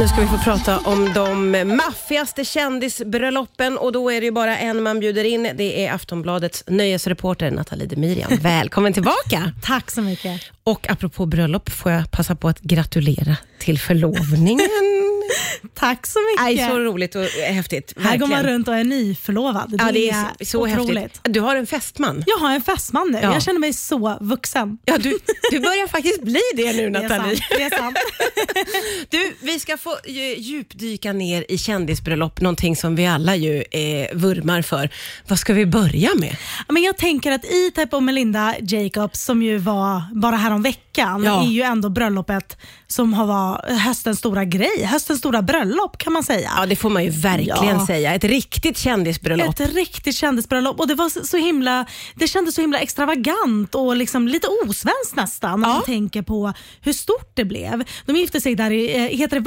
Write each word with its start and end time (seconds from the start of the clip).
Nu 0.00 0.08
ska 0.08 0.20
vi 0.20 0.26
få 0.26 0.38
prata 0.38 0.78
om 0.78 1.12
de 1.14 1.50
maffigaste 1.76 2.44
kändisbrölloppen 2.44 3.78
och 3.78 3.92
då 3.92 4.10
är 4.10 4.20
det 4.20 4.24
ju 4.24 4.32
bara 4.32 4.58
en 4.58 4.82
man 4.82 5.00
bjuder 5.00 5.24
in. 5.24 5.50
Det 5.56 5.86
är 5.86 5.92
Aftonbladets 5.92 6.64
nöjesreporter 6.66 7.50
Nathalie 7.50 7.86
Demirian. 7.86 8.30
Välkommen 8.40 8.92
tillbaka! 8.92 9.52
Tack 9.62 9.90
så 9.90 10.02
mycket. 10.02 10.42
Och 10.64 10.90
apropå 10.90 11.26
bröllop 11.26 11.70
får 11.70 11.92
jag 11.92 12.10
passa 12.10 12.34
på 12.34 12.48
att 12.48 12.60
gratulera 12.60 13.36
till 13.58 13.78
förlovningen. 13.78 14.68
Tack 15.74 16.06
så 16.06 16.18
mycket. 16.18 16.58
Nej, 16.58 16.68
så 16.70 16.78
roligt 16.78 17.14
och 17.14 17.24
häftigt. 17.24 17.94
Här 18.00 18.16
går 18.16 18.26
man 18.26 18.30
verkligen. 18.36 18.54
runt 18.54 18.68
och 18.68 18.74
är 18.74 18.84
nyförlovad. 18.84 19.74
Ja, 19.78 19.92
det 19.92 20.10
är 20.10 20.44
så, 20.44 20.62
otroligt. 20.62 20.98
häftigt. 20.98 21.20
Du 21.24 21.40
har 21.40 21.56
en 21.56 21.66
fästman. 21.66 22.24
Jag 22.26 22.38
har 22.38 22.50
en 22.54 22.62
fästman 22.62 23.08
nu. 23.12 23.18
Ja. 23.22 23.32
Jag 23.32 23.42
känner 23.42 23.60
mig 23.60 23.72
så 23.72 24.18
vuxen. 24.20 24.78
Ja, 24.84 24.98
du, 24.98 25.18
du 25.50 25.60
börjar 25.60 25.86
faktiskt 25.88 26.22
bli 26.22 26.40
det 26.54 26.72
nu 26.72 26.90
Det 26.90 26.98
är 26.98 27.02
Nathalie. 27.02 27.36
sant. 27.36 27.42
Det 27.56 27.62
är 27.62 27.78
sant. 27.78 27.96
Du, 29.10 29.34
vi 29.40 29.58
ska 29.58 29.76
få 29.76 29.90
eh, 30.04 30.38
djupdyka 30.40 31.12
ner 31.12 31.44
i 31.48 31.58
kändisbröllop, 31.58 32.40
någonting 32.40 32.76
som 32.76 32.96
vi 32.96 33.06
alla 33.06 33.36
ju 33.36 33.56
eh, 33.70 34.08
vurmar 34.16 34.62
för. 34.62 34.90
Vad 35.28 35.38
ska 35.38 35.54
vi 35.54 35.66
börja 35.66 36.10
med? 36.14 36.36
Men 36.68 36.82
jag 36.82 36.96
tänker 36.96 37.32
att 37.32 37.44
E-Type 37.44 37.96
och 37.96 38.02
Melinda 38.02 38.54
Jacobs, 38.60 39.24
som 39.24 39.42
ju 39.42 39.58
var 39.58 40.02
bara 40.14 40.36
härom 40.36 40.62
veckan, 40.62 41.22
Ja. 41.24 41.42
är 41.42 41.46
ju 41.48 41.62
ändå 41.62 41.88
bröllopet 41.88 42.56
som 42.86 43.14
har 43.14 43.26
varit 43.26 43.80
höstens 43.80 44.18
stora 44.18 44.44
grej. 44.44 44.84
Höstens 44.84 45.18
stora 45.18 45.42
bröllop 45.52 45.98
kan 45.98 46.12
man 46.12 46.22
säga. 46.22 46.50
Ja, 46.56 46.66
det 46.66 46.76
får 46.76 46.90
man 46.90 47.04
ju 47.04 47.10
verkligen 47.10 47.78
Ja. 47.78 47.86
säga. 47.86 48.14
Ett 48.14 48.24
riktigt 48.24 48.78
kändisbröllop. 48.78 49.60
Ett 49.60 49.74
riktigt 49.74 50.14
kändisbröllop 50.16 50.80
och 50.80 50.88
det 50.88 50.94
var 50.94 51.24
så- 51.26 51.36
himla 51.36 51.86
Det 52.14 52.28
kändes 52.28 52.54
så 52.54 52.60
himla 52.60 52.78
extravagant 52.78 53.74
och 53.74 53.96
liksom 53.96 54.28
lite 54.28 54.46
osvenskt 54.64 55.16
nästan 55.16 55.60
när 55.60 55.68
Ja. 55.68 55.74
man 55.74 55.82
tänker 55.84 56.22
på 56.22 56.52
hur 56.80 56.92
stort 56.92 57.30
det 57.34 57.44
blev. 57.44 57.84
De 58.06 58.16
gifte 58.16 58.40
sig 58.40 58.54
där 58.54 58.70
i, 58.70 58.96
eh, 58.96 59.02
heter 59.18 59.36
det 59.36 59.40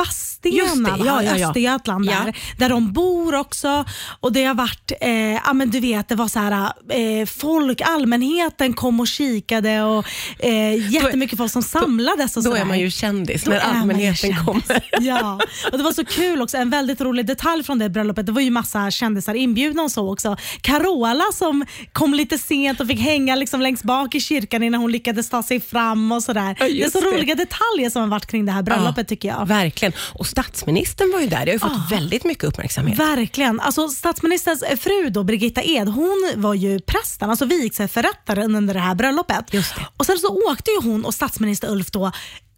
Vadstena? 0.49 0.89
Just 0.89 0.99
det, 0.99 1.05
ja, 1.07 1.23
ja, 1.23 1.37
ja. 1.37 1.47
Östergötland 1.47 2.05
Ja. 2.05 2.11
där, 2.25 2.37
där 2.57 2.69
de 2.69 2.93
bor 2.93 3.35
också. 3.35 3.85
Och 4.19 4.31
det 4.33 4.43
har 4.45 4.53
varit, 4.53 4.91
eh, 5.01 5.11
ja 5.33 5.53
men 5.53 5.69
du 5.69 5.79
vet 5.79 6.09
det 6.09 6.15
var 6.15 6.27
så 6.27 6.39
här, 6.39 6.73
eh, 6.89 7.25
folk, 7.25 7.81
allmänheten 7.81 8.73
kom 8.73 8.99
och 8.99 9.07
kikade 9.07 9.83
och 9.83 10.05
eh, 10.39 10.91
jättemycket 10.93 11.37
folk 11.37 11.51
som 11.51 11.63
samlades 11.63 12.37
och 12.37 12.43
Då 12.43 12.49
sådär. 12.49 12.61
är 12.61 12.65
man 12.65 12.79
ju 12.79 12.91
kändis 12.91 13.43
Då 13.43 13.51
när 13.51 13.59
allmänheten 13.59 14.15
kändis. 14.15 14.45
kommer. 14.45 14.81
Ja, 15.01 15.39
och 15.71 15.77
det 15.77 15.83
var 15.83 15.91
så 15.91 16.05
kul 16.05 16.41
också. 16.41 16.57
En 16.57 16.69
väldigt 16.69 17.01
rolig 17.01 17.25
detalj 17.25 17.63
från 17.63 17.79
det 17.79 17.89
bröllopet. 17.89 18.25
Det 18.25 18.31
var 18.31 18.41
ju 18.41 18.51
massa 18.51 18.91
kändisar 18.91 19.33
inbjudna 19.33 19.81
och 19.83 19.91
så 19.91 20.13
också. 20.13 20.37
Carola 20.61 21.23
som 21.33 21.65
kom 21.93 22.13
lite 22.13 22.37
sent 22.37 22.79
och 22.79 22.87
fick 22.87 22.99
hänga 22.99 23.35
liksom 23.35 23.61
längst 23.61 23.83
bak 23.83 24.15
i 24.15 24.19
kyrkan 24.21 24.63
innan 24.63 24.81
hon 24.81 24.91
lyckades 24.91 25.29
ta 25.29 25.43
sig 25.43 25.59
fram 25.59 26.11
och 26.11 26.23
sådär. 26.23 26.55
Ja, 26.59 26.65
det 26.65 26.83
är 26.83 26.89
så 26.89 26.99
det. 27.01 27.05
roliga 27.07 27.35
detaljer 27.35 27.89
som 27.89 28.01
har 28.01 28.09
varit 28.09 28.25
kring 28.25 28.45
det 28.45 28.51
här 28.51 28.61
bröllopet 28.63 29.07
tycker 29.07 29.29
jag. 29.29 29.45
Verkligen. 29.47 29.93
Och 30.13 30.27
statsministern 30.31 31.11
var 31.11 31.19
ju 31.19 31.27
där. 31.27 31.39
Det 31.45 31.51
har 31.51 31.53
ju 31.53 31.59
fått 31.59 31.71
Ah. 31.71 31.87
väldigt 31.89 32.23
mycket 32.23 32.43
uppmärksamhet. 32.43 32.99
Verkligen. 32.99 33.59
Alltså, 33.59 33.87
statsministerns 33.89 34.63
fru 34.79 35.09
då, 35.09 35.23
Birgitta 35.23 35.61
Ed, 35.63 35.87
hon 35.89 36.31
var 36.35 36.53
ju 36.53 36.79
prästen, 36.79 37.29
alltså 37.29 37.45
vigselförrättaren 37.45 38.55
under 38.55 38.73
det 38.73 38.79
här 38.79 38.95
bröllopet. 38.95 39.45
Just 39.53 39.75
det. 39.75 39.81
Och 39.97 40.05
Sen 40.05 40.17
så 40.17 40.51
åkte 40.51 40.71
ju 40.71 40.89
hon 40.91 41.05
och 41.05 41.13
statsminister 41.13 41.71
Ulf 41.71 41.91
då 41.91 42.11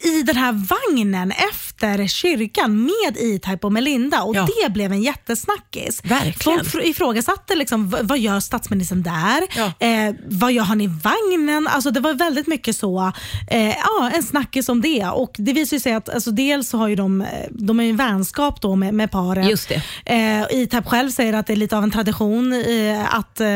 i 0.04 0.22
den 0.24 0.36
här 0.38 0.52
vagnen 0.52 1.32
efter 1.52 2.08
kyrkan 2.08 2.84
med 2.84 3.18
E-Type 3.18 3.68
och 3.68 3.72
Melinda 3.74 4.22
och 4.24 4.36
Ja. 4.36 4.48
det 4.64 4.70
blev 4.70 4.92
en 4.92 5.02
jättesnackis. 5.02 6.02
Verkligen. 6.06 6.34
Folk 6.60 6.64
fr- 6.64 6.82
ifrågasatte 6.84 7.56
liksom, 7.56 7.96
vad 8.02 8.20
gör 8.20 8.40
statsministern 8.40 9.04
där? 9.04 9.44
Ja. 9.56 9.88
Eh, 9.88 10.16
vad 10.30 10.52
gör 10.52 10.64
han 10.64 10.82
i 10.82 10.88
vagnen? 10.88 11.68
Alltså 11.68 11.92
det 11.92 12.00
var 12.00 12.14
väldigt 12.14 12.48
mycket 12.48 12.76
så, 12.76 13.12
eh, 13.50 13.70
ja, 13.70 14.12
en 14.14 14.24
snackis 14.24 14.70
om 14.70 14.82
det. 14.82 15.06
Och 15.06 15.36
Det 15.38 15.54
visar 15.54 15.80
sig 15.80 15.94
att 15.94 16.10
alltså, 16.10 16.32
dels 16.32 16.70
så 16.70 16.78
har 16.78 16.88
ju 16.88 16.96
de, 16.96 17.22
eh, 17.22 17.28
de 17.50 17.80
är 17.80 17.84
ju 17.84 17.90
en 17.90 17.98
vänskap 17.98 18.62
då 18.62 18.76
med, 18.76 18.94
med 18.94 19.12
paret. 19.12 19.50
Just 19.50 19.70
det. 19.70 19.82
Eh, 20.06 20.46
ITAB 20.62 20.86
själv 20.86 21.10
säger 21.10 21.34
att 21.34 21.48
det 21.48 21.54
är 21.54 21.58
lite 21.58 21.78
av 21.78 21.84
en 21.84 21.92
tradition 21.92 22.54
eh, 22.54 23.16
att 23.16 23.40
eh, 23.40 23.48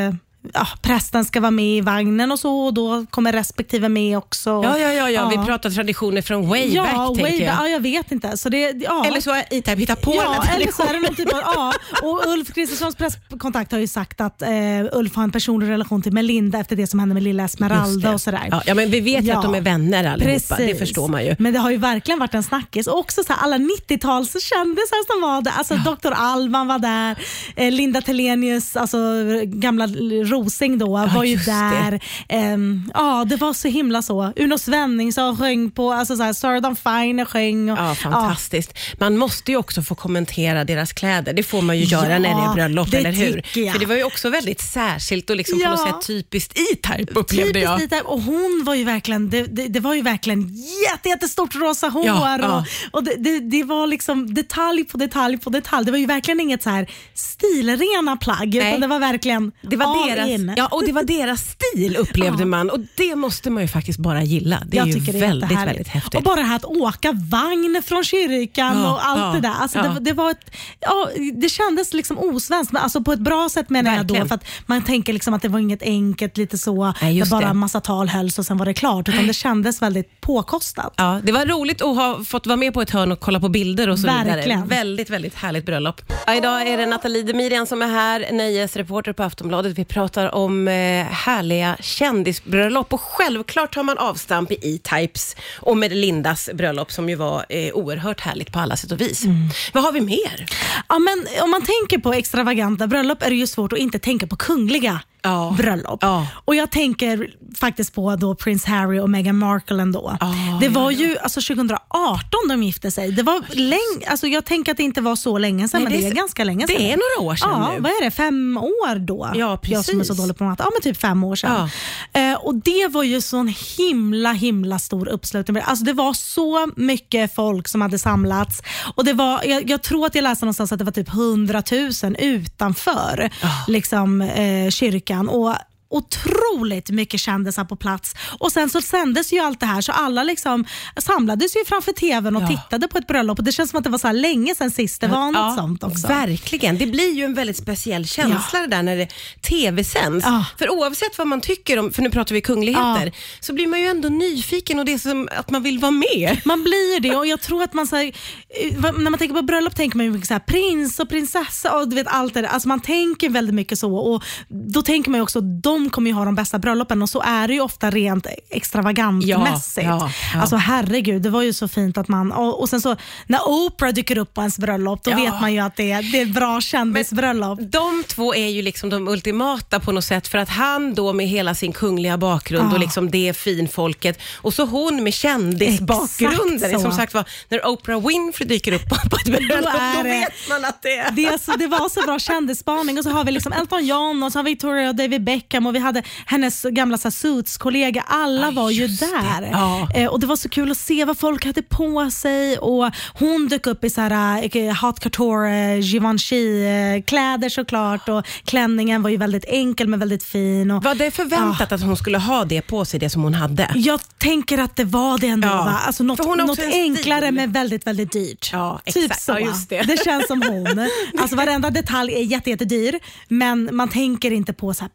ja, 0.54 0.68
prästen 0.82 1.26
ska 1.26 1.40
vara 1.40 1.52
med 1.52 1.78
i 1.78 1.82
vagnen 1.82 2.32
och 2.32 2.39
så 2.39 2.60
och 2.60 2.73
då 2.73 3.06
kommer 3.10 3.34
respektive 3.34 3.89
med 3.89 4.17
också. 4.17 4.50
Ja, 4.50 4.78
ja, 4.78 4.94
ja, 4.94 5.10
ja. 5.10 5.30
vi 5.30 5.45
pratar 5.45 5.70
traditioner 5.70 6.22
från 6.22 6.50
way 6.50 6.67
ja, 6.67 6.84
back, 6.84 7.22
way 7.22 7.38
jag. 7.38 7.56
ja, 7.56 7.67
jag 7.67 7.80
vet 7.80 8.11
inte. 8.11 8.38
Så 8.38 8.50
det, 8.50 8.72
ja. 8.72 9.06
Eller 9.06 9.22
så 9.22 9.32
har 9.32 9.38
E-Type 9.38 9.76
hittat 9.76 10.02
på 10.02 10.16
Ja, 10.16 10.44
eller 10.56 10.72
så 10.72 10.84
är 10.84 10.94
det 10.94 11.00
någon 11.00 11.16
typ 11.16 11.34
av, 11.34 11.39
ja. 11.44 11.73
Och 12.02 12.26
Ulf 12.28 12.54
Kristerssons 12.54 12.95
presskontakt 12.95 13.72
har 13.72 13.80
ju 13.80 13.88
sagt 13.88 14.22
att 14.22 14.42
eh, 14.42 14.50
Ulf 14.92 15.16
har 15.16 15.23
en 15.23 15.32
personlig 15.32 15.70
relation 15.70 16.02
till 16.02 16.14
Melinda 16.14 16.60
efter 16.60 16.76
det 16.76 16.88
som 16.88 17.00
hände 17.00 17.14
med 17.14 17.23
lilla 17.23 17.44
Esmeralda 17.44 18.10
det. 18.10 18.14
och 18.14 18.22
sådär. 18.22 18.48
Ja, 18.52 18.61
ja, 18.66 18.73
men 18.73 18.90
vi 18.90 19.00
vet 19.00 19.26
ju 19.26 19.32
att 19.32 19.44
de 19.44 19.56
är 19.56 19.61
vänner 19.61 20.04
allihopa. 20.04 20.56
Det 20.58 20.64
Precis. 20.64 20.80
förstår 20.80 21.08
man 21.08 21.26
ju. 21.26 21.36
Men 21.40 21.54
det 21.54 21.60
har 21.60 21.72
ju 21.72 21.78
verkligen 21.78 22.20
varit 22.20 22.34
en 22.34 22.44
snackis. 22.44 22.88
Och 22.88 23.00
också 23.00 23.23
så 23.23 23.34
här, 23.34 23.40
alla 23.44 23.58
90-talskändisar 23.58 25.11
som 25.11 25.22
var 25.22 25.42
där. 25.42 25.52
Alltså 25.58 25.76
Dr. 25.76 26.14
Alban 26.16 26.67
var 26.67 26.80
där, 26.80 27.16
eh, 27.56 27.72
Linda 27.72 28.02
Telenius, 28.02 28.76
alltså 28.76 28.98
gamla 29.44 29.88
Rosing 30.32 30.77
då, 30.77 30.88
var 30.88 31.23
ju 31.23 31.32
just 31.33 31.45
det. 31.45 31.52
där. 31.52 31.99
Ehm, 32.30 32.92
ja, 32.93 33.26
det 33.30 33.36
var 33.36 33.54
så 33.54 33.67
himla 33.67 34.02
så. 34.02 34.33
Uno 34.36 34.58
Svenningsson 34.58 35.38
sjöng 35.38 35.71
på, 35.71 35.92
alltså 35.93 36.15
så 36.15 36.23
här, 36.23 36.33
Sarah 36.33 36.73
Finer 36.76 37.26
sjöng. 37.26 37.70
Och, 37.71 37.77
Ja, 37.77 37.95
fantastiskt. 37.95 38.73
Man 38.99 39.17
måste 39.17 39.52
ju 39.52 39.58
också 39.58 39.82
få 39.82 39.95
kommentera 39.95 40.64
deras 40.64 40.93
kläder. 40.93 41.33
Det 41.33 41.43
får 41.43 41.61
man 41.61 41.77
ju 41.77 41.83
göra 41.83 42.11
Ja, 42.14 42.20
när 42.20 42.36
det 42.36 42.42
är 42.52 42.54
bröllop, 42.54 42.93
eller 42.93 43.11
hur? 43.11 43.43
jag. 43.55 43.71
För 43.73 43.80
det 43.80 43.86
var 43.86 43.95
ju 43.95 44.04
också 44.04 44.30
väldigt 44.30 44.61
särskilt 44.61 45.30
och 45.30 45.36
liksom 45.36 45.60
på 45.60 45.64
Ja. 45.64 45.70
något 45.71 45.87
sätt 46.04 46.08
typiskt 46.08 46.58
E-Type 46.60 47.14
upplevde 47.20 47.60
jag. 47.60 47.77
Typiskt 47.77 47.92
lite, 47.95 48.04
och 48.08 48.21
hon 48.21 48.64
var 48.66 48.76
ju 48.76 48.83
verkligen, 48.83 49.30
det, 49.30 49.43
det, 49.43 49.67
det 49.67 49.80
var 49.80 49.93
ju 49.93 50.02
verkligen 50.02 50.55
jätte, 50.92 51.10
jättestort 51.10 51.55
rosa 51.55 51.87
hår 51.87 52.05
Ja, 52.05 52.37
ja. 52.42 52.58
och, 52.92 52.98
och 52.98 53.04
det, 53.04 53.39
det, 53.39 53.64
var 53.64 53.87
liksom 53.87 54.33
detalj 54.33 54.83
på 54.83 54.98
detalj 54.98 55.37
på 55.37 55.49
detalj. 55.49 55.86
Det 55.86 55.92
var 55.92 55.98
ju 55.99 56.05
verkligen 56.05 56.39
inget 56.39 56.64
så 56.64 56.70
här 56.70 56.87
stilrena 57.14 58.17
plagg 58.17 58.54
Nej. 58.55 58.67
utan 58.70 58.82
det 58.82 58.87
var 58.87 58.99
verkligen 58.99 59.52
Det 59.61 59.76
var, 59.76 60.08
deras, 60.26 60.58
ja, 60.58 60.67
och 60.72 60.86
det 60.86 60.92
var 60.92 61.04
deras 61.04 61.42
stil 61.42 61.95
upplevde 61.95 62.45
man 62.45 62.70
och 62.70 62.80
det 62.95 63.16
måste 63.16 63.50
man 63.50 63.64
ju 63.64 63.67
faktiskt 63.67 64.00
bara 64.00 64.23
gilla. 64.23 64.64
Det 64.66 64.78
är 64.78 64.86
jag 64.86 64.88
ju 64.88 65.00
väldigt, 65.00 65.16
jättehärligt. 65.16 65.70
väldigt 65.70 65.88
häftigt. 65.88 66.16
Och 66.16 66.23
bara 66.23 66.36
det 66.36 66.42
här 66.42 66.55
att 66.55 66.66
åka 66.66 67.11
vagn 67.11 67.82
från 67.86 68.04
kyrkan 68.04 68.78
Ja, 68.78 68.94
och 68.94 69.05
allt 69.05 69.20
ja, 69.20 69.32
det 69.33 69.39
där. 69.39 69.55
Alltså 69.61 69.78
ja. 69.78 69.83
det, 69.83 70.00
det, 70.00 70.14
var 70.14 70.32
ett, 70.32 70.52
ja, 70.80 71.10
det 71.33 71.50
kändes 71.50 71.94
liksom 71.94 72.17
osvenskt, 72.20 72.73
men 72.73 72.82
alltså 72.82 73.04
på 73.04 73.11
ett 73.11 73.20
bra 73.20 73.50
sätt 73.50 73.70
menar 73.70 73.95
jag 73.95 74.05
då. 74.05 74.14
Verkligen. 74.14 74.28
För 74.28 74.36
att 74.36 74.45
man 74.66 74.82
tänker 74.82 75.14
liksom 75.14 75.33
att 75.33 75.42
det 75.42 75.48
var 75.48 75.60
inget 75.60 75.83
enkelt, 75.83 76.38
lite 76.38 76.58
så, 76.58 76.94
Nej, 77.02 77.20
där 77.20 77.26
bara 77.26 77.42
det. 77.42 77.48
en 77.48 77.58
massa 77.58 77.82
tal 77.82 78.10
hölls 78.10 78.39
och 78.39 78.45
sen 78.45 78.58
var 78.58 78.66
det 78.66 78.73
klart. 78.73 79.10
Utan 79.10 79.28
det 79.28 79.34
kändes 79.34 79.82
väldigt 79.82 80.22
påkostat. 80.22 80.94
Ja, 80.98 81.20
det 81.23 81.32
var 81.32 81.45
roligt 81.45 81.82
att 81.82 81.95
ha 81.95 82.23
fått 82.23 82.48
vara 82.48 82.58
med 82.58 82.73
på 82.73 82.82
ett 82.82 82.89
hörn 82.89 83.11
och 83.11 83.20
kolla 83.20 83.39
på 83.39 83.49
bilder 83.49 83.89
och 83.89 83.99
så 83.99 84.08
vidare. 84.08 84.36
Verkligen. 84.36 84.67
Väldigt, 84.67 85.10
väldigt 85.10 85.36
härligt 85.36 85.66
bröllop. 85.66 86.02
Idag 86.38 86.67
är 86.67 86.78
det 86.78 86.86
Nathalie 86.86 87.23
Demirian 87.23 87.67
som 87.67 87.82
är 87.82 87.88
här, 87.88 88.32
nöjesreporter 88.32 89.14
på 89.14 89.23
Aftonbladet. 89.23 89.78
Vi 89.78 89.86
pratar 89.86 90.07
om 90.16 90.68
eh, 90.68 90.73
härliga 91.06 91.78
kändisbröllop 91.80 92.94
och 92.94 93.02
självklart 93.02 93.73
tar 93.73 93.84
man 93.84 93.98
avstamp 93.98 94.52
i 94.52 94.56
E-Types 94.62 95.36
och 95.60 95.78
med 95.78 95.92
Lindas 95.92 96.50
bröllop 96.54 96.92
som 96.92 97.10
ju 97.10 97.16
var 97.16 97.45
eh, 97.50 97.73
oerhört 97.73 98.22
härligt 98.22 98.52
på 98.52 98.60
alla 98.60 98.76
sätt 98.78 98.92
och 98.92 99.02
vis. 99.02 99.26
Mm. 99.26 99.38
Vad 99.73 99.84
har 99.84 99.92
vi 99.92 100.02
mer? 100.02 100.46
Ja, 100.90 101.00
men 101.00 101.28
om 101.44 101.52
man 101.52 101.62
tänker 101.62 101.98
på 101.98 102.14
extravaganta 102.14 102.88
bröllop 102.88 103.23
är 103.23 103.30
det 103.30 103.36
ju 103.36 103.48
svårt 103.48 103.73
att 103.73 103.80
inte 103.80 104.00
tänka 104.00 104.28
på 104.28 104.36
kungliga 104.36 105.00
Ja. 105.22 105.55
bröllop. 105.58 106.00
Ja. 106.02 106.28
Och 106.45 106.55
Jag 106.55 106.72
tänker 106.72 107.30
faktiskt 107.60 107.94
på 107.95 108.16
då 108.16 108.36
Prins 108.36 108.66
Harry 108.66 109.00
och 109.00 109.10
Meghan 109.10 109.38
Markle 109.38 109.82
ändå. 109.82 110.17
Ja, 110.20 110.33
det 110.61 110.70
var 110.70 110.92
ju 110.92 111.17
alltså 111.17 111.42
2018 111.42 112.30
de 112.50 112.64
gifte 112.64 112.92
sig. 112.92 113.11
Det 113.11 113.23
var 113.23 113.42
länge, 113.55 114.08
alltså 114.08 114.28
jag 114.28 114.45
tänker 114.45 114.72
att 114.72 114.78
det 114.78 114.83
inte 114.83 115.02
var 115.02 115.16
så 115.16 115.38
länge 115.38 115.67
sedan, 115.67 115.82
Nej, 115.83 115.92
men 115.92 116.02
det 116.02 116.08
det 116.08 116.11
är- 116.11 116.16
ganska 116.16 116.44
länge 116.44 116.66
det 116.66 116.73
sedan. 116.73 116.82
är 116.86 116.98
några 117.20 117.32
år 117.32 117.36
sedan 117.36 117.50
ja, 117.52 117.72
nu. 117.76 117.80
Vad 117.82 117.92
är 117.92 118.04
det? 118.04 118.11
Fem 118.11 118.58
år 118.58 119.00
då? 119.00 119.32
Ja, 119.36 119.60
Jag 119.64 119.86
som 119.86 120.00
är 120.00 120.04
så 120.04 120.10
precis. 120.10 120.17
dålig 120.23 120.38
på 120.38 120.44
matte. 120.44 120.64
Ja, 120.64 120.70
men 120.73 120.82
typ 120.82 121.02
fem 121.02 121.23
år 121.23 121.36
sedan. 121.36 121.70
Eh, 122.14 122.34
och 122.34 122.55
Det 122.55 122.88
var 122.88 123.04
ju 123.04 123.22
sån 123.22 123.54
himla 123.78 124.32
himla 124.34 124.80
stor 124.80 125.08
uppslutning. 125.10 125.64
Alltså 125.66 125.86
det 125.86 125.94
var 125.94 126.14
så 126.14 126.67
mycket 126.76 127.36
folk 127.36 127.67
som 127.67 127.82
hade 127.82 127.99
samlats. 127.99 128.62
Och 128.95 129.06
det 129.06 129.13
var, 129.13 129.42
jag, 129.45 129.69
jag 129.69 129.81
tror 129.84 130.06
att 130.06 130.16
jag 130.16 130.24
läste 130.24 130.46
någonstans 130.46 130.72
att 130.72 130.80
det 130.80 130.86
var 130.86 130.92
typ 130.92 131.10
100 131.10 131.64
000 132.04 132.16
utanför 132.19 133.30
liksom, 133.68 134.22
eh, 134.22 134.69
kyrkan. 134.69 135.06
Och 135.30 135.54
otroligt 135.89 136.89
mycket 136.89 137.19
kändisar 137.19 137.63
på 137.66 137.75
plats. 137.75 138.16
Och 138.39 138.51
Sen 138.51 138.69
så 138.69 138.81
sändes 138.81 139.34
ju 139.34 139.39
allt 139.39 139.60
det 139.60 139.66
här 139.66 139.81
så 139.81 139.92
alla 139.92 140.24
liksom 140.24 140.66
samlades 140.98 141.56
ju 141.56 141.66
framför 141.66 141.92
tvn 141.92 142.36
och 142.36 142.42
Ja. 142.44 142.48
tittade 142.48 142.88
på 142.88 142.98
ett 142.98 143.07
bröllop. 143.07 143.39
Och 143.39 143.45
Det 143.45 143.51
känns 143.51 143.69
som 143.69 143.78
att 143.78 143.84
det 143.84 143.89
var 143.89 143.98
så 143.98 144.12
länge 144.12 144.56
sedan 144.56 144.72
sist 144.72 145.01
det 145.01 145.07
var 145.07 145.31
något 145.31 145.56
sånt 145.57 145.84
också. 145.84 146.07
Verkligen. 146.07 146.78
Det 146.78 146.86
blir 146.88 147.13
ju 147.13 147.24
en 147.24 147.34
väldigt 147.34 147.57
speciell 147.57 148.07
känsla 148.07 148.60
det 148.60 148.68
där 148.68 148.84
när 148.84 148.95
det 148.98 149.07
tv-sänds. 149.50 150.25
Ja. 150.25 150.45
För 150.60 150.69
oavsett 150.69 151.18
vad 151.18 151.28
man 151.28 151.42
tycker 151.42 151.80
om, 151.80 151.92
för 151.92 152.01
nu 152.01 152.10
pratar 152.10 152.36
vi 152.36 152.42
kungligheter, 152.42 153.06
Ja. 153.06 153.12
så 153.40 153.54
blir 153.54 153.68
man 153.68 153.80
ju 153.81 153.88
ändå 153.88 154.10
nyfiken 154.10 154.80
och 154.80 154.86
det 154.86 154.94
är 154.94 154.98
som 154.98 155.30
att 155.38 155.50
man 155.50 155.63
vill 155.63 155.80
vara 155.80 155.92
med. 155.92 156.42
Man 156.45 156.63
blir 156.63 157.00
det 157.00 157.16
och 157.16 157.28
jag 157.28 157.42
tror 157.42 157.63
att 157.63 157.74
man 157.74 157.88
så 157.88 157.95
här, 157.95 158.06
eh, 158.06 158.81
när 158.81 159.10
man 159.10 159.18
tänker 159.18 159.36
på 159.36 159.42
bröllop 159.42 159.75
tänker 159.75 159.98
man 159.98 160.06
ju 160.06 160.12
mycket 160.12 160.28
så 160.28 160.33
här, 160.33 160.40
prins 160.40 161.00
och 161.00 161.10
prinsessa 161.10 161.78
och 161.80 161.90
du 161.90 161.95
vet 161.95 162.07
allt 162.07 162.33
det 162.33 162.42
där. 162.42 162.50
Alltså 162.50 162.68
man 162.68 162.80
tänker 162.80 163.30
väldigt 163.30 163.56
mycket 163.56 163.80
så 163.80 163.95
och 163.95 164.24
då 164.50 164.81
tänker 164.81 165.12
man 165.12 165.18
ju 165.18 165.22
också 165.24 165.42
de 165.42 165.77
de 165.84 165.90
kommer 165.90 166.10
ju 166.10 166.16
ha 166.16 166.26
de 166.26 166.36
bästa 166.36 166.60
bröllopen 166.60 167.02
och 167.02 167.10
så 167.10 167.22
är 167.22 167.48
det 167.48 167.54
ju 167.54 167.62
ofta 167.62 167.90
rent 167.90 168.28
extravagantmässigt. 168.50 169.88
Ja, 169.88 169.98
ja, 170.02 170.10
ja. 170.34 170.42
Alltså 170.42 170.56
herregud, 170.56 171.22
det 171.22 171.30
var 171.30 171.42
ju 171.42 171.54
så 171.54 171.68
fint 171.68 171.98
att 171.98 172.08
man... 172.08 172.32
Och, 172.32 172.60
och 172.62 172.70
sen 172.70 172.82
så 172.82 172.96
när 173.28 173.40
Oprah 173.50 173.92
dyker 173.94 174.18
upp 174.18 174.34
på 174.34 174.42
ens 174.42 174.60
bröllop, 174.60 175.04
då 175.04 175.12
Ja. 175.12 175.16
vet 175.18 175.42
man 175.42 175.54
ju 175.54 175.60
att 175.60 175.76
det 175.76 175.92
är, 175.92 176.12
det 176.12 176.22
är 176.22 176.26
bra 176.26 176.62
kändisbröllop. 176.62 177.60
De 177.62 178.04
två 178.08 178.36
är 178.36 178.48
ju 178.48 178.62
liksom 178.62 178.90
de 178.90 179.08
ultimata 179.08 179.80
på 179.80 179.92
något 179.92 180.04
sätt 180.06 180.28
för 180.28 180.38
att 180.38 180.50
han 180.50 180.94
då 180.94 181.14
med 181.14 181.28
hela 181.28 181.56
sin 181.56 181.74
kungliga 181.74 182.18
bakgrund 182.18 182.74
och 182.74 182.80
liksom 182.80 183.12
det 183.12 183.38
finfolket 183.38 184.20
och 184.36 184.54
så 184.54 184.66
hon 184.66 185.04
med 185.04 185.14
kändisbakgrunden. 185.14 186.80
Som 186.80 186.92
sagt 186.92 187.14
var, 187.14 187.26
när 187.50 187.68
Oprah 187.68 188.08
Winfrey 188.08 188.48
dyker 188.48 188.72
upp 188.72 188.90
på 188.90 188.96
ett 188.96 189.26
bröllop, 189.26 189.74
då 189.98 190.04
det- 190.04 190.10
vet 190.10 190.50
man 190.50 190.66
att 190.66 190.82
det 190.82 190.98
är... 190.98 191.12
Det, 191.12 191.26
är 191.26 191.38
så, 191.38 191.52
det 191.56 191.68
var 191.68 191.90
så 191.90 192.02
bra 192.02 192.20
kändisspaning 192.20 192.98
och 192.98 193.04
så 193.04 193.10
har 193.10 193.24
vi 193.24 193.32
liksom 193.32 193.54
Elton 193.54 193.86
John 193.86 194.24
och 194.24 194.32
så 194.32 194.40
har 194.40 194.44
Victoria 194.44 194.90
och 194.90 194.96
David 194.96 195.24
Beckham 195.24 195.67
och 195.68 195.75
vi 195.75 195.80
hade 195.80 196.04
hennes 196.25 196.64
gamla 196.64 196.98
Suits-kollega. 196.98 198.04
Alla 198.08 198.48
Ja, 198.48 198.52
var 198.52 198.69
ju 198.69 198.88
det. 198.88 199.06
där. 199.06 199.50
Ja. 199.52 199.90
Eh, 199.96 200.08
och 200.08 200.19
Det 200.19 200.28
var 200.28 200.36
så 200.36 200.50
kul 200.50 200.72
att 200.72 200.78
se 200.78 201.06
vad 201.06 201.18
folk 201.18 201.46
hade 201.46 201.62
på 201.62 202.12
sig 202.12 202.58
och 202.58 202.92
hon 203.14 203.48
dök 203.48 203.68
upp 203.68 203.84
i 203.84 203.90
så 203.90 204.02
här, 204.02 204.50
eh, 204.58 204.75
hot 204.81 205.00
couture, 205.00 205.74
eh, 205.74 205.80
Givenchy-kläder 205.80 207.50
såklart 207.50 208.10
och 208.10 208.25
klänningen 208.46 209.02
var 209.04 209.10
ju 209.10 209.18
väldigt 209.18 209.46
enkel 209.48 209.88
men 209.88 210.00
väldigt 210.00 210.24
fin. 210.24 210.72
Och, 210.72 210.84
Var 210.84 210.96
det 210.96 211.12
förväntat 211.12 211.72
att 211.72 211.81
hon 211.81 211.98
skulle 211.98 212.18
ha 212.18 212.46
det 212.46 212.62
på 212.62 212.86
sig, 212.86 213.00
det 213.00 213.10
som 213.10 213.24
hon 213.24 213.34
hade? 213.34 213.69
jag 213.75 214.00
tänker 214.18 214.58
att 214.58 214.75
det 214.75 214.84
var 214.86 215.18
det 215.18 215.28
ändå. 215.28 215.48
Ja. 215.48 215.56
Va? 215.64 215.80
Alltså 215.86 216.04
något 216.04 216.38
något 216.38 216.60
enklare 216.60 217.31
men 217.31 217.52
väldigt, 217.52 217.88
väldigt 217.88 218.12
dyrt. 218.12 218.50
Ja, 218.54 218.81
typ 218.86 219.14
så. 219.16 219.31
Ja, 219.31 219.40
just 219.40 219.69
det. 219.69 220.04
känns 220.04 220.28
som 220.28 220.42
hon. 220.42 220.88
Alltså 221.22 221.36
varenda 221.36 221.69
detalj 221.69 222.14
är 222.14 222.22
jätte, 222.24 222.50
jättedyr 222.50 223.00
men 223.28 223.69
man 223.75 223.90
tänker 223.90 224.31
inte 224.31 224.54
på 224.54 224.74
så 224.74 224.81
här 224.84 224.90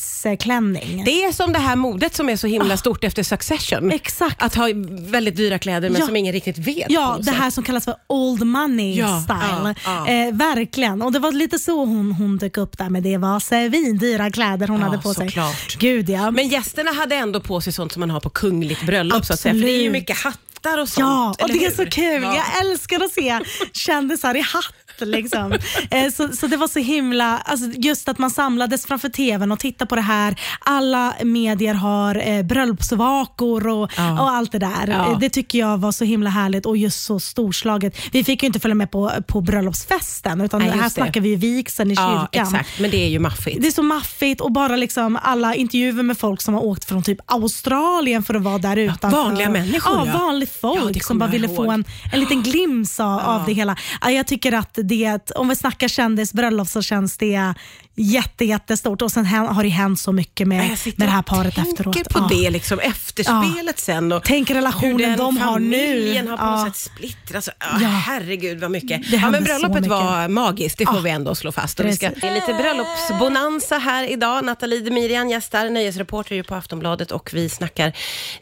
prinsessklänning. 0.00 1.02
Det 1.04 1.24
är 1.24 1.32
som 1.32 1.52
det 1.52 1.58
här 1.58 1.76
modet 1.76 2.14
som 2.14 2.28
är 2.28 2.36
så 2.36 2.46
himla 2.46 2.76
stort 2.76 3.04
efter 3.04 3.22
Succession. 3.22 3.90
Ah. 3.90 3.94
Exakt. 3.94 4.42
Att 4.42 4.54
ha 4.54 4.68
väldigt 4.90 5.36
dyra 5.36 5.58
kläder 5.58 5.90
men 5.90 6.00
Ja. 6.00 6.06
som 6.06 6.16
ingen 6.16 6.32
riktigt 6.32 6.58
vet. 6.58 6.86
Ja, 6.88 7.18
det 7.22 7.30
här 7.30 7.50
som 7.50 7.64
kallas 7.64 7.84
för 7.84 7.94
old 8.06 8.46
money 8.46 8.94
Ja, 8.98 9.20
style. 9.20 9.74
ja, 9.84 10.04
ja. 10.06 10.12
Eh, 10.28 10.34
verkligen. 10.34 11.02
Och 11.02 11.12
Det 11.12 11.18
var 11.18 11.32
lite 11.32 11.58
så 11.58 11.84
hon, 11.84 12.12
hon 12.12 12.36
dök 12.38 12.56
upp 12.56 12.78
där 12.78 12.88
med 12.88 13.02
det 13.02 13.16
var 13.16 13.40
svindyra 13.40 14.30
kläder 14.30 14.68
hon 14.68 14.80
Ja, 14.80 14.86
hade 14.86 14.98
på 14.98 15.14
sig. 15.14 15.28
såklart. 15.28 15.76
Gud 15.78 16.08
ja. 16.10 16.30
Men 16.30 16.48
gästerna 16.48 16.92
hade 16.92 17.14
ändå 17.14 17.40
på 17.40 17.60
sig 17.60 17.72
sånt 17.72 17.92
som 17.92 18.00
man 18.00 18.10
har 18.10 18.20
på 18.20 18.30
kungligt 18.30 18.82
bröllop. 18.86 19.24
Så 19.26 19.32
att 19.32 19.40
säga. 19.40 19.54
För 19.54 19.60
det 19.60 19.66
är 19.66 19.70
ju 19.70 19.76
Absolut. 19.76 19.92
mycket 19.92 20.16
hattar 20.18 20.78
och 20.78 20.88
sånt. 20.88 20.98
Ja, 21.06 21.30
och 21.30 21.40
eller 21.50 21.54
det 21.54 21.64
är 21.66 21.70
hur? 21.70 21.84
så 21.84 21.90
kul. 21.90 22.22
Ja. 22.22 22.34
Jag 22.36 22.66
älskar 22.66 23.04
att 23.04 23.12
se 23.12 23.40
kändisar 23.72 24.36
i 24.36 24.40
hatt. 24.40 24.74
Liksom. 25.06 25.52
Eh, 25.90 26.12
så, 26.12 26.28
så 26.28 26.46
det 26.46 26.56
var 26.56 26.68
så 26.68 26.78
himla, 26.78 27.38
alltså 27.38 27.66
just 27.76 28.08
att 28.08 28.18
man 28.18 28.30
samlades 28.30 28.86
framför 28.86 29.08
tvn 29.08 29.52
och 29.52 29.58
tittade 29.58 29.88
på 29.88 29.94
det 29.96 30.00
här. 30.02 30.40
Alla 30.60 31.14
medier 31.24 31.74
har 31.74 32.28
eh, 32.28 32.42
bröllopsvakor 32.42 33.66
och, 33.68 33.90
Ja. 33.96 34.20
och 34.22 34.30
allt 34.30 34.52
det 34.52 34.58
där. 34.58 34.86
Ja. 34.88 35.18
Det 35.20 35.28
tycker 35.30 35.58
jag 35.58 35.78
var 35.78 35.92
så 35.92 36.04
himla 36.04 36.30
härligt 36.30 36.66
och 36.66 36.76
just 36.76 37.04
så 37.04 37.20
storslaget. 37.20 37.96
Vi 38.12 38.24
fick 38.24 38.42
ju 38.42 38.46
inte 38.46 38.60
följa 38.60 38.74
med 38.74 38.90
på, 38.90 39.10
på 39.26 39.40
bröllopsfesten 39.40 40.40
utan 40.40 40.60
Nej, 40.60 40.70
här 40.70 40.82
det. 40.84 40.90
snackar 40.90 41.20
vi 41.20 41.28
ju 41.28 41.36
vigseln 41.36 41.90
i 41.90 41.94
Ja, 41.94 42.28
kyrkan. 42.32 42.46
exakt. 42.46 42.80
Men 42.80 42.90
det 42.90 43.04
är 43.04 43.08
ju 43.08 43.18
maffigt. 43.18 43.62
Det 43.62 43.66
är 43.66 43.72
så 43.72 43.82
maffigt 43.82 44.40
och 44.40 44.52
bara 44.52 44.76
liksom 44.76 45.18
alla 45.22 45.54
intervjuer 45.54 46.02
med 46.02 46.18
folk 46.18 46.40
som 46.42 46.54
har 46.54 46.64
åkt 46.64 46.84
från 46.84 47.02
typ 47.02 47.18
Australien 47.26 48.22
för 48.22 48.34
att 48.34 48.42
vara 48.42 48.58
där 48.58 48.76
utanför. 48.76 49.18
vanliga 49.18 49.50
människor, 49.50 50.06
Ja, 50.06 50.18
vanligt 50.18 50.56
folk 50.60 51.04
som 51.04 51.18
bara 51.18 51.30
ville 51.30 51.46
ihåg. 51.46 51.56
få 51.56 51.70
en, 51.70 51.84
en 52.12 52.20
liten 52.20 52.42
glimt 52.42 52.96
av, 53.00 53.20
av 53.20 53.46
det 53.46 53.52
hela. 53.52 53.76
Ja, 54.00 54.10
jag 54.10 54.26
tycker 54.26 54.52
att 54.52 54.78
det, 54.90 55.30
om 55.30 55.48
vi 55.48 55.56
snackar 55.56 55.88
kändisbröllop 55.88 56.68
så 56.68 56.82
känns 56.82 57.16
det 57.18 57.54
jätte, 57.96 58.44
jättestort 58.44 59.02
och 59.02 59.12
sen 59.12 59.26
har 59.26 59.62
det 59.62 59.68
hänt 59.68 60.00
så 60.00 60.12
mycket 60.12 60.48
med, 60.48 60.58
med 60.96 61.08
det 61.08 61.12
här 61.12 61.22
paret 61.22 61.54
tänker 61.54 61.70
efteråt. 61.72 62.08
på 62.08 62.18
Ja. 62.18 62.28
det, 62.30 62.50
liksom, 62.50 62.78
efterspelet 62.80 63.78
sen. 63.78 64.12
Och 64.12 64.22
Tänk 64.24 64.50
relationen 64.50 65.16
de 65.18 65.36
har 65.36 65.58
nu. 65.58 65.76
familjen 65.76 66.28
har 66.28 66.36
på 66.36 66.42
Ja. 66.44 66.64
något 66.64 66.76
sätt 66.76 66.92
splittrats. 66.96 67.48
Ja, 67.60 67.66
Ja. 67.80 67.88
Herregud 67.88 68.60
vad 68.60 68.70
mycket. 68.70 69.10
Det 69.10 69.16
Ja, 69.16 69.30
men 69.30 69.44
bröllopet 69.44 69.74
mycket. 69.74 69.90
var 69.90 70.28
magiskt, 70.28 70.78
det 70.78 70.86
får 70.86 70.94
Ja. 70.96 71.00
vi 71.00 71.10
ändå 71.10 71.34
slå 71.34 71.52
fast. 71.52 71.80
Och 71.80 71.86
vi 71.86 71.96
ska, 71.96 72.10
det 72.10 72.26
är 72.26 72.34
lite 72.34 72.54
bröllopsbonanza 72.54 73.78
här 73.78 74.10
idag. 74.10 74.44
Nathalie 74.44 74.80
Demirian 74.80 75.30
gästar, 75.30 75.70
nöjesreporter 75.70 76.34
ju 76.36 76.42
på 76.42 76.54
Aftonbladet 76.54 77.10
och 77.12 77.30
vi 77.34 77.48
snackar 77.48 77.92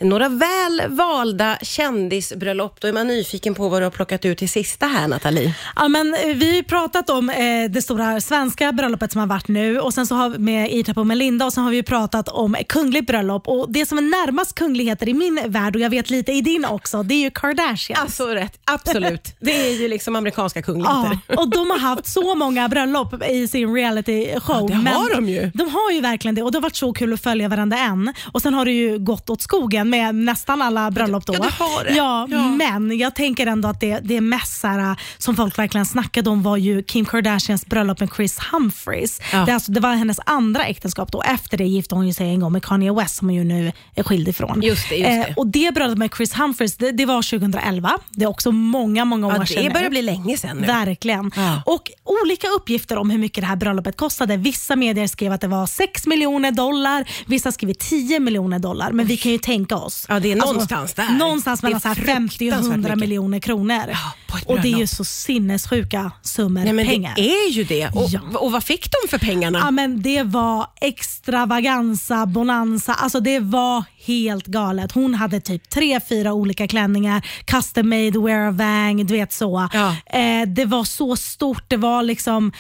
några 0.00 0.28
väl 0.28 0.82
valda 0.88 1.58
kändisbröllop. 1.62 2.80
Då 2.80 2.88
är 2.88 2.92
man 2.92 3.06
nyfiken 3.06 3.54
på 3.54 3.68
vad 3.68 3.80
du 3.80 3.86
har 3.86 3.90
plockat 3.90 4.24
ut 4.24 4.38
till 4.38 4.48
sista 4.48 4.86
här 4.86 5.08
Nathalie. 5.08 5.54
Ja, 5.76 5.88
men, 5.88 6.14
eh, 6.14 6.34
vi 6.36 6.48
har 6.48 6.56
ju 6.56 6.62
pratat 6.62 7.10
om 7.10 7.30
eh, 7.30 7.70
det 7.70 7.82
stora 7.82 8.20
svenska 8.20 8.72
bröllopet 8.72 9.12
som 9.12 9.20
har 9.20 9.26
varit 9.28 9.37
nu 9.48 9.80
och 9.80 9.94
sen 9.94 10.06
så 10.06 10.14
har 10.14 10.28
vi 10.30 10.38
med 10.38 10.72
Ita 10.72 10.92
och 11.00 11.06
Melinda 11.06 11.46
och 11.46 11.52
sen 11.52 11.64
har 11.64 11.70
vi 11.70 11.76
ju 11.76 11.82
pratat 11.82 12.28
om 12.28 12.56
kungligt 12.68 13.06
bröllop 13.06 13.48
och 13.48 13.72
det 13.72 13.86
som 13.86 13.98
är 13.98 14.02
närmast 14.02 14.54
kungligheter 14.54 15.08
i 15.08 15.14
min 15.14 15.40
värld 15.46 15.76
och 15.76 15.82
jag 15.82 15.90
vet 15.90 16.10
lite 16.10 16.32
i 16.32 16.40
din 16.40 16.64
också, 16.64 17.02
det 17.02 17.14
är 17.14 17.20
ju 17.20 17.30
Kardashian. 17.30 18.00
Alltså 18.02 18.26
rätt, 18.26 18.60
absolut. 18.64 19.36
Det 19.40 19.66
är 19.68 19.80
ju 19.82 19.88
liksom 19.88 20.16
amerikanska 20.16 20.62
kungligheter. 20.62 21.18
Ja, 21.28 21.36
och 21.42 21.48
de 21.50 21.70
har 21.70 21.78
haft 21.78 22.06
så 22.06 22.34
många 22.34 22.68
bröllop 22.68 23.22
i 23.28 23.48
sin 23.48 23.74
reality 23.74 24.40
show. 24.40 24.70
Ja, 24.70 24.78
det 24.78 24.90
har 24.90 25.14
de 25.14 25.28
ju. 25.28 25.50
De 25.54 25.68
har 25.70 25.90
ju 25.92 26.00
verkligen 26.00 26.34
det 26.34 26.42
och 26.42 26.52
det 26.52 26.58
har 26.58 26.62
varit 26.62 26.76
så 26.76 26.92
kul 26.92 27.12
att 27.12 27.22
följa 27.22 27.48
varenda 27.48 27.78
en. 27.78 28.14
Och 28.32 28.42
Sen 28.42 28.54
har 28.54 28.64
det 28.64 28.72
ju 28.72 28.98
gått 28.98 29.30
åt 29.30 29.42
skogen 29.42 29.90
med 29.90 30.14
nästan 30.14 30.62
alla 30.62 30.90
bröllop 30.90 31.26
då. 31.26 31.34
Ja, 31.34 31.38
det 31.40 31.64
har 31.64 31.84
det. 31.84 31.94
Ja, 31.94 32.26
Ja. 32.30 32.48
Men 32.48 32.98
jag 32.98 33.14
tänker 33.14 33.46
ändå 33.46 33.68
att 33.68 33.80
det, 33.80 34.00
det 34.02 34.20
mest 34.20 34.60
så 34.60 34.66
här, 34.66 34.96
som 35.18 35.36
folk 35.36 35.58
verkligen 35.58 35.86
snackade 35.86 36.30
om 36.30 36.42
var 36.42 36.56
ju 36.56 36.82
Kim 36.82 37.04
Kardashians 37.04 37.66
bröllop 37.66 38.00
med 38.00 38.10
Chris 38.16 38.38
Humphries. 38.52 39.20
Ja. 39.32 39.44
Det, 39.44 39.52
alltså, 39.52 39.72
det 39.72 39.80
var 39.80 39.94
hennes 39.94 40.20
andra 40.26 40.66
äktenskap. 40.66 41.12
Då. 41.12 41.22
Efter 41.22 41.58
det 41.58 41.64
gifte 41.64 41.94
hon 41.94 42.06
ju 42.06 42.12
sig 42.12 42.28
en 42.28 42.40
gång 42.40 42.52
med 42.52 42.62
Kanye 42.64 42.92
West 42.92 43.16
som 43.16 43.28
hon 43.28 43.34
ju 43.34 43.44
nu 43.44 43.72
är 43.94 44.02
skild 44.02 44.28
ifrån. 44.28 44.62
Just 44.62 44.88
det, 44.88 44.96
just 44.96 45.08
det. 45.08 45.34
och 45.36 45.46
det 45.46 45.74
bröllopet 45.74 45.98
med 45.98 46.10
Chris 46.16 46.34
Humphries 46.34 46.76
det, 46.76 46.92
det 46.92 47.06
var 47.06 47.38
2011. 47.38 47.98
Det 48.10 48.24
är 48.24 48.28
också 48.28 48.52
många, 48.52 49.04
många 49.04 49.26
år 49.26 49.34
Ja, 49.38 49.46
sedan 49.46 49.64
det 49.64 49.70
börjar 49.70 49.90
bli 49.90 50.02
länge 50.02 50.36
sedan 50.36 50.56
nu. 50.56 50.66
Verkligen. 50.66 51.30
Ja. 51.36 51.62
Och 51.66 51.90
olika 52.04 52.48
uppgifter 52.48 52.96
om 52.98 53.10
hur 53.10 53.18
mycket 53.18 53.42
det 53.42 53.46
här 53.46 53.56
bröllopet 53.56 53.96
kostade. 53.96 54.36
Vissa 54.36 54.76
medier 54.76 55.06
skrev 55.06 55.32
att 55.32 55.40
det 55.40 55.48
var 55.48 55.66
6 55.66 56.06
miljoner 56.06 56.52
dollar, 56.52 57.08
vissa 57.26 57.52
skrev 57.52 57.72
10 57.72 58.20
miljoner 58.20 58.58
dollar. 58.58 58.92
Men 58.92 59.06
vi 59.06 59.16
kan 59.16 59.32
ju 59.32 59.38
tänka 59.38 59.76
oss. 59.76 60.06
Ja, 60.08 60.20
det 60.20 60.32
är 60.32 60.36
någonstans 60.36 60.94
där. 60.94 61.10
Någonstans 61.18 61.62
mellan 61.62 61.80
så 61.80 61.88
här 61.88 61.94
50 61.94 62.34
och 62.34 62.38
fruktansvärt 62.38 62.72
100 62.72 62.88
mycket. 62.88 63.00
miljoner 63.00 63.38
kronor. 63.38 63.82
Ja, 63.88 64.38
och 64.46 64.60
det 64.60 64.68
är 64.68 64.78
ju 64.78 64.86
så 64.86 65.04
sinnessjuka 65.04 66.10
summor 66.22 66.72
Nej, 66.72 66.86
pengar. 66.86 67.12
Det 67.16 67.30
är 67.30 67.50
ju 67.50 67.64
det. 67.64 67.88
Och, 67.88 68.42
och 68.42 68.52
vad 68.52 68.64
fick 68.64 68.88
de 68.90 69.08
för 69.08 69.17
pengarna? 69.18 69.58
Ja, 69.58 69.70
men 69.70 70.02
det 70.02 70.22
var 70.22 70.66
extravaganza, 70.80 72.26
bonanza. 72.26 72.94
Alltså 72.94 73.20
det 73.20 73.40
var 73.40 73.84
helt 74.06 74.46
galet. 74.46 74.92
Hon 74.92 75.14
hade 75.14 75.40
typ 75.40 75.70
tre, 75.70 76.00
fyra 76.08 76.32
olika 76.32 76.68
klänningar, 76.68 77.26
custom 77.44 77.88
made, 77.88 78.18
wear 78.18 78.48
a 78.48 78.50
vang, 78.50 79.06
du 79.06 79.14
vet 79.14 79.32
så. 79.32 79.68
Ja. 79.72 79.96
Eh, 80.18 80.48
det 80.48 80.64
var 80.64 80.84
så 80.84 81.16
stort. 81.16 81.64
Det 81.68 81.76
var 81.76 82.02
liksom 82.02 82.52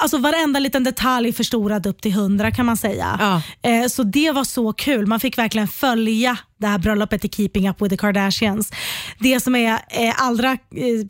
Alltså 0.00 0.18
varenda 0.18 0.60
liten 0.60 0.84
detalj 0.84 1.32
förstorad 1.32 1.86
upp 1.86 2.00
till 2.00 2.12
hundra 2.12 2.50
kan 2.50 2.66
man 2.66 2.76
säga. 2.76 3.16
Ja. 3.20 3.70
Eh, 3.70 3.86
så 3.86 4.02
det 4.02 4.32
var 4.32 4.44
så 4.44 4.72
kul. 4.72 5.06
Man 5.06 5.20
fick 5.20 5.38
verkligen 5.38 5.68
följa 5.68 6.38
det 6.58 6.66
här 6.66 6.78
bröllopet 6.78 7.24
i 7.24 7.28
Keeping 7.28 7.68
Up 7.70 7.82
With 7.82 7.90
The 7.90 7.96
Kardashians. 7.96 8.72
Det 9.18 9.40
som 9.40 9.54
är 9.56 9.72
eh, 9.72 10.14
allra 10.22 10.50
eh, 10.52 10.58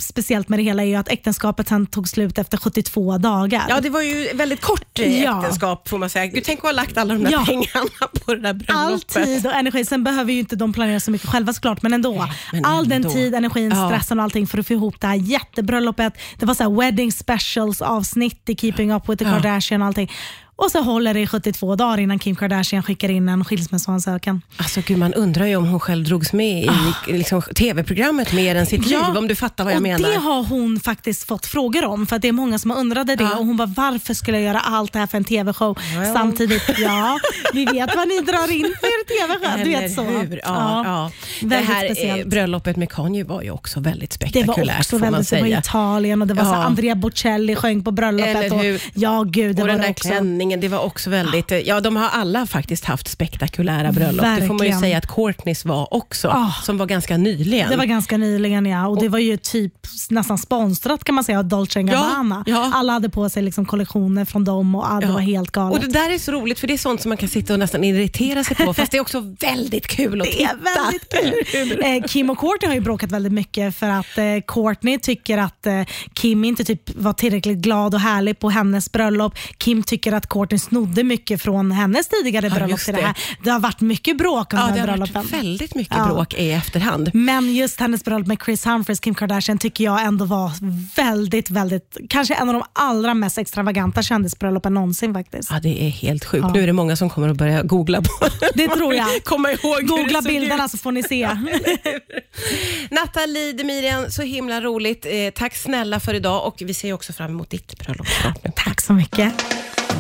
speciellt 0.01 0.49
med 0.49 0.59
det 0.59 0.63
hela 0.63 0.85
är 0.85 0.99
att 0.99 1.09
äktenskapet 1.09 1.69
sen 1.69 1.87
tog 1.87 2.09
slut 2.09 2.39
efter 2.39 2.59
72 2.59 3.19
dagar. 3.19 3.67
Ja, 3.69 3.81
det 3.81 3.91
var 3.91 4.03
ju 4.03 4.29
väldigt 4.35 4.61
kort 4.61 4.99
eh, 4.99 5.23
Ja. 5.23 5.39
äktenskap 5.41 5.89
får 5.89 5.99
man 5.99 6.11
säga. 6.11 6.27
Gud, 6.27 6.45
tänk 6.45 6.59
att 6.59 6.65
ha 6.65 6.73
lagt 6.73 6.99
alla 6.99 7.15
de 7.15 7.25
där 7.25 7.33
Ja. 7.33 7.45
pengarna 7.47 7.91
på 8.27 8.35
det 8.35 8.41
där 8.41 8.49
All 8.49 8.59
bröllopet. 8.59 9.25
tid 9.25 9.47
och 9.47 9.53
energi. 9.55 9.85
Sen 9.85 10.05
behöver 10.05 10.33
ju 10.33 10.39
inte 10.39 10.57
de 10.57 10.73
planera 10.73 11.01
så 11.01 11.11
mycket 11.11 11.29
själva 11.31 11.53
såklart, 11.53 11.83
men 11.83 11.93
ändå. 11.95 12.29
men 12.53 12.65
All 12.65 12.85
den 12.89 12.97
ändå. 12.97 13.11
tid, 13.11 13.35
energin, 13.35 13.71
stressen 13.89 14.19
och 14.19 14.25
allting 14.25 14.47
för 14.47 14.59
att 14.59 14.67
få 14.67 14.73
ihop 14.73 15.01
det 15.01 15.07
här 15.07 15.15
jättebröllopet. 15.15 16.13
Det 16.39 16.47
var 16.47 16.55
så 16.55 16.63
här 16.63 16.71
wedding 16.81 17.13
specials 17.13 17.83
avsnitt 17.83 18.49
i 18.49 18.57
Keeping 18.57 18.93
Up 18.93 19.09
With 19.09 19.19
The 19.25 19.31
Ja. 19.31 19.31
Kardashian 19.41 19.83
och 19.83 19.87
allting. 19.89 20.11
Och 20.61 20.71
så 20.71 20.83
håller 20.83 21.15
det 21.15 21.21
i 21.21 21.27
72 21.27 21.77
dagar 21.77 21.99
innan 21.99 22.19
Kim 22.19 22.37
Kardashian 22.37 22.83
skickar 22.83 23.09
in 23.09 23.29
en 23.29 23.45
skilsmässoansökan. 23.45 24.43
Alltså 24.57 24.81
gud, 24.87 24.99
man 24.99 25.15
undrar 25.15 25.47
ju 25.47 25.57
om 25.57 25.67
hon 25.69 25.81
själv 25.81 26.05
drogs 26.05 26.33
med 26.33 26.65
i 26.65 26.71
liksom, 27.07 27.43
tv-programmet 27.43 28.33
mer 28.33 28.55
än 28.55 28.67
sitt 28.67 28.87
liv, 28.87 28.99
om 29.17 29.29
du 29.29 29.35
fattar 29.35 29.65
vad 29.65 29.73
jag 29.73 29.77
och 29.79 29.83
menar. 29.83 30.11
Det 30.11 30.17
har 30.19 30.43
hon 30.45 30.81
faktiskt 30.81 31.25
fått 31.29 31.47
frågor 31.47 31.85
om, 31.85 32.07
för 32.07 32.17
att 32.17 32.23
det 32.23 32.29
är 32.29 32.33
många 32.33 32.59
som 32.59 32.71
har 32.71 32.79
undrade 32.79 33.17
det. 33.17 33.25
Ja. 33.25 33.37
Och 33.39 33.47
hon 33.47 33.57
bara, 33.57 33.73
varför 33.77 34.15
skulle 34.15 34.37
jag 34.41 34.45
göra 34.47 34.61
allt 34.61 34.93
det 34.93 34.99
här 34.99 35.07
för 35.07 35.17
en 35.19 35.25
TV-show 35.25 35.79
Ja. 35.97 36.13
samtidigt? 36.13 36.63
Ja, 36.79 37.19
vi 37.53 37.65
vet 37.65 37.97
vad 37.97 38.09
ni 38.09 38.21
drar 38.21 38.53
in 38.53 38.75
för 38.81 38.87
er 38.87 39.05
TV-show. 39.07 39.65
Du 39.65 39.71
vet 39.71 39.95
så. 39.95 40.03
hur? 40.03 40.41
Ja, 40.45 40.83
ja. 40.85 41.11
Det 41.49 41.57
här 41.57 41.85
eh, 41.85 41.91
speciellt. 41.93 42.27
bröllopet 42.27 42.77
med 42.77 42.91
Kanye 42.93 43.25
var 43.25 43.43
ju 43.43 43.51
också 43.51 43.81
väldigt 43.81 44.11
Det 44.11 44.15
spektakulärt 44.15 44.57
var 44.77 44.79
också 44.79 44.99
väldigt, 44.99 45.31
det 45.31 45.41
var. 45.41 45.47
Italien 45.59 46.23
och 46.23 46.29
det 46.29 46.35
var 46.35 46.45
så 46.45 46.51
Ja. 46.51 46.55
Andrea 46.65 46.95
Bocelli 46.95 47.57
sjöng 47.57 47.85
på 47.85 47.91
bröllopet. 47.91 48.53
Och, 48.53 48.61
ja, 48.95 49.23
gud, 49.23 49.57
det 49.57 49.63
och 49.63 49.69
var 49.69 49.73
den 49.73 49.77
det 49.81 49.87
där 49.87 49.91
också. 49.91 50.09
klänningen 50.09 50.48
invigningen, 50.53 50.61
det 50.61 50.69
var 50.69 50.85
också 50.87 51.11
väldigt, 51.11 51.67
ja 51.67 51.81
de 51.81 51.97
har 51.97 52.09
alla 52.09 52.47
faktiskt 52.47 52.85
haft 52.85 53.09
spektakulära 53.09 53.93
bröllop. 53.93 54.25
Det 54.41 54.47
får 54.47 54.55
man 54.55 54.67
ju 54.67 54.73
Verkligen. 54.73 54.81
säga 54.81 54.99
att 54.99 55.07
Courtneys 55.07 55.65
var 55.65 55.95
också, 55.95 56.29
Ah. 56.29 56.53
som 56.63 56.79
var 56.79 56.87
ganska 56.87 57.17
nyligen. 57.17 57.71
Det 57.71 57.77
var 57.77 57.85
ganska 57.85 58.17
nyligen 58.17 58.67
ja, 58.67 58.87
och 58.89 59.01
det 59.01 59.09
var 59.09 59.19
ju 59.19 59.37
typ 59.37 59.73
nästan 60.11 60.39
sponsrat 60.39 61.05
kan 61.05 61.15
man 61.15 61.25
säga 61.25 61.39
av 61.39 61.45
Dolce 61.45 61.83
Gabbana. 61.83 62.45
ja. 62.47 62.71
Alla 62.75 62.93
hade 62.93 63.09
på 63.11 63.29
sig 63.29 63.43
liksom 63.43 63.67
kollektioner 63.67 64.25
från 64.25 64.45
dem 64.45 64.75
och 64.75 64.85
ah, 64.93 65.01
det 65.01 65.07
Ja. 65.07 65.13
var 65.13 65.21
helt 65.21 65.51
galet. 65.51 65.79
Och 65.79 65.85
Det 65.87 65.93
där 65.93 66.11
är 66.15 66.19
så 66.19 66.33
roligt, 66.33 66.59
för 66.59 66.67
det 66.67 66.75
är 66.75 66.79
sånt 66.79 67.03
som 67.03 67.09
man 67.09 67.17
kan 67.17 67.29
sitta 67.29 67.53
och 67.53 67.59
nästan 67.59 67.85
irritera 67.85 68.45
sig 68.45 68.57
på, 68.57 68.75
fast 68.79 68.93
det 68.93 68.97
är 68.97 69.01
också 69.03 69.21
väldigt 69.41 69.87
kul 69.87 70.21
att 70.21 70.27
Det 70.27 70.33
titta. 70.33 70.51
är 70.51 70.57
väldigt 70.85 71.13
kul. 71.13 71.83
Eh, 71.85 72.03
Kim 72.09 72.31
och 72.31 72.39
Courtney 72.39 72.69
har 72.69 72.75
ju 72.75 72.81
bråkat 72.81 73.13
väldigt 73.13 73.33
mycket 73.33 73.77
för 73.77 73.89
att 73.89 74.19
eh, 74.19 74.25
Courtney 74.47 74.99
tycker 74.99 75.39
att 75.39 75.67
eh, 75.67 75.83
Kim 76.15 76.45
inte 76.45 76.65
typ 76.65 76.97
var 76.97 77.13
tillräckligt 77.13 77.59
glad 77.59 77.95
och 77.95 78.01
härlig 78.01 78.39
på 78.39 78.51
hennes 78.51 78.93
bröllop. 78.93 79.35
Kim 79.59 79.83
tycker 79.83 80.13
att 80.13 80.29
Courtney 80.29 80.38
snodde 80.59 81.05
mycket 81.05 81.43
från 81.43 81.73
hennes 81.73 82.09
tidigare 82.09 82.51
bröllop 82.51 82.81
till 82.81 82.95
det 82.95 83.01
det. 83.01 83.07
här. 83.07 83.17
Det 83.45 83.51
har 83.51 83.61
varit 83.61 83.81
mycket 83.81 84.19
bråk 84.19 84.53
om 84.53 84.59
Ja, 84.59 84.67
de 84.67 84.73
det 84.73 84.81
här 84.81 84.89
har 84.89 84.97
bröllopen. 84.97 85.15
varit 85.23 85.33
väldigt 85.33 85.75
mycket 85.75 85.97
Ja. 85.97 86.07
bråk 86.07 86.35
i 86.35 86.51
efterhand. 86.53 87.11
Men 87.15 87.55
just 87.55 87.81
hennes 87.81 88.05
bröllop 88.05 88.27
med 88.27 88.39
Chris 88.45 88.67
Humphries, 88.67 89.01
Kim 89.01 89.15
Kardashian, 89.15 89.59
tycker 89.59 89.85
jag 89.85 90.03
ändå 90.03 90.25
var 90.25 90.53
väldigt, 90.97 91.51
väldigt, 91.51 91.97
kanske 92.09 92.35
en 92.35 92.49
av 92.49 92.55
de 92.55 92.63
allra 92.73 93.15
mest 93.15 93.39
extravaganta 93.39 94.03
kändisbröllopen 94.03 94.75
någonsin 94.75 95.15
faktiskt. 95.15 95.51
Ja, 95.53 95.61
det 95.61 95.83
är 95.87 95.91
helt 95.91 96.25
sjukt. 96.25 96.47
Nu 96.55 96.63
är 96.63 96.67
det 96.67 96.73
många 96.73 96.97
som 96.97 97.11
kommer 97.11 97.29
att 97.29 97.37
börja 97.37 97.63
googla 97.63 98.01
på 98.03 98.27
Det 98.55 98.69
tror 98.69 98.95
jag. 98.95 99.09
Komma 99.25 99.51
ihåg 99.53 99.87
Googla 99.87 100.21
det 100.21 100.29
bilderna 100.29 100.65
ut. 100.65 100.71
så 100.71 100.79
får 100.79 100.93
ni 100.93 101.03
se. 101.03 101.29
Nathalie 102.91 103.53
Demirian, 103.53 104.11
så 104.11 104.23
himla 104.23 104.61
roligt. 104.61 105.07
Eh, 105.07 105.13
tack 105.35 105.57
snälla 105.57 106.01
för 106.01 106.15
idag 106.15 106.47
och 106.47 106.55
vi 106.59 106.75
ser 106.75 106.93
också 106.93 107.13
fram 107.13 107.31
emot 107.31 107.51
ditt 107.51 107.79
bröllop 107.79 108.07
snart. 108.07 108.57
Tack 108.57 108.81
så 108.81 108.93
mycket. 108.93 109.33